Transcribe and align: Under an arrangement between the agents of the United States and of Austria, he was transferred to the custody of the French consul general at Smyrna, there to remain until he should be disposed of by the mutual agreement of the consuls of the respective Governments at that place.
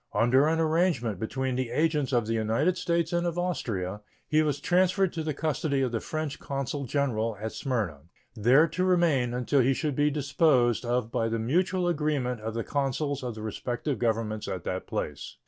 Under 0.13 0.47
an 0.47 0.59
arrangement 0.59 1.19
between 1.19 1.55
the 1.55 1.69
agents 1.69 2.11
of 2.11 2.25
the 2.25 2.33
United 2.33 2.75
States 2.75 3.13
and 3.13 3.27
of 3.27 3.37
Austria, 3.37 4.01
he 4.27 4.41
was 4.41 4.59
transferred 4.59 5.13
to 5.13 5.21
the 5.21 5.35
custody 5.35 5.83
of 5.83 5.91
the 5.91 5.99
French 5.99 6.39
consul 6.39 6.85
general 6.85 7.37
at 7.39 7.51
Smyrna, 7.51 7.99
there 8.35 8.67
to 8.69 8.83
remain 8.83 9.31
until 9.35 9.59
he 9.59 9.75
should 9.75 9.95
be 9.95 10.09
disposed 10.09 10.85
of 10.85 11.11
by 11.11 11.29
the 11.29 11.37
mutual 11.37 11.87
agreement 11.87 12.41
of 12.41 12.55
the 12.55 12.63
consuls 12.63 13.21
of 13.21 13.35
the 13.35 13.43
respective 13.43 13.99
Governments 13.99 14.47
at 14.47 14.63
that 14.63 14.87
place. 14.87 15.37